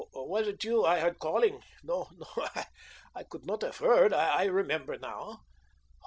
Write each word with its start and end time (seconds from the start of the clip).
Was 0.15 0.47
it 0.47 0.63
you 0.63 0.83
I 0.83 0.99
heard 0.99 1.19
calling? 1.19 1.61
No, 1.83 2.09
I 3.13 3.21
could 3.21 3.45
not 3.45 3.61
have 3.61 3.77
heard 3.77 4.11
I 4.13 4.45
remember 4.45 4.97
now. 4.97 5.43